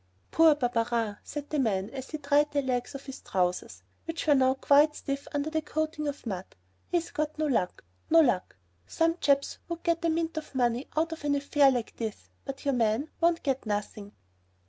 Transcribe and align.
"Poor 0.31 0.55
Barberin," 0.55 1.17
said 1.23 1.51
the 1.51 1.59
man 1.59 1.91
as 1.91 2.09
he 2.09 2.17
dried 2.17 2.51
the 2.51 2.63
legs 2.63 2.95
of 2.95 3.05
his 3.05 3.21
trousers, 3.21 3.83
which 4.05 4.25
were 4.25 4.33
now 4.33 4.55
quite 4.55 4.95
stiff 4.95 5.27
under 5.31 5.51
the 5.51 5.61
coating 5.61 6.07
of 6.07 6.25
mud, 6.25 6.55
"he's 6.87 7.11
got 7.11 7.37
no 7.37 7.45
luck, 7.45 7.83
no 8.09 8.19
luck! 8.19 8.55
Some 8.87 9.17
chaps 9.21 9.59
would 9.67 9.83
get 9.83 10.03
a 10.03 10.09
mint 10.09 10.35
o' 10.39 10.55
money 10.55 10.87
out 10.97 11.11
of 11.11 11.23
an 11.23 11.35
affair 11.35 11.69
like 11.69 11.97
this, 11.97 12.31
but 12.45 12.65
your 12.65 12.73
man 12.73 13.11
won't 13.21 13.43
get 13.43 13.67
nothing!" 13.67 14.13